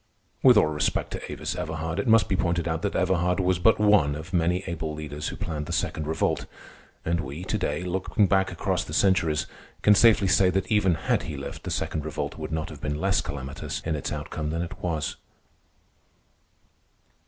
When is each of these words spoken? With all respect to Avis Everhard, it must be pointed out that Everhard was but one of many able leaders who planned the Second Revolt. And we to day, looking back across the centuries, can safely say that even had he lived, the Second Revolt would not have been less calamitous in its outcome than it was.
With 0.41 0.57
all 0.57 0.65
respect 0.65 1.11
to 1.11 1.31
Avis 1.31 1.55
Everhard, 1.55 1.99
it 1.99 2.07
must 2.07 2.27
be 2.27 2.35
pointed 2.35 2.67
out 2.67 2.81
that 2.81 2.95
Everhard 2.95 3.39
was 3.39 3.59
but 3.59 3.77
one 3.79 4.15
of 4.15 4.33
many 4.33 4.63
able 4.65 4.95
leaders 4.95 5.27
who 5.27 5.35
planned 5.35 5.67
the 5.67 5.71
Second 5.71 6.07
Revolt. 6.07 6.47
And 7.05 7.19
we 7.21 7.43
to 7.43 7.57
day, 7.59 7.83
looking 7.83 8.25
back 8.25 8.51
across 8.51 8.83
the 8.83 8.95
centuries, 8.95 9.45
can 9.83 9.93
safely 9.93 10.27
say 10.27 10.49
that 10.49 10.71
even 10.71 10.95
had 10.95 11.21
he 11.29 11.37
lived, 11.37 11.65
the 11.65 11.69
Second 11.69 12.03
Revolt 12.03 12.35
would 12.39 12.51
not 12.51 12.69
have 12.69 12.81
been 12.81 12.99
less 12.99 13.21
calamitous 13.21 13.79
in 13.81 13.95
its 13.95 14.11
outcome 14.11 14.49
than 14.49 14.63
it 14.63 14.79
was. 14.79 15.17